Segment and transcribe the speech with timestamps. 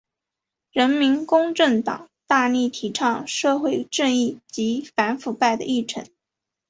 [0.71, 6.03] 人民公正党大力提倡社会正义及反腐败的议程。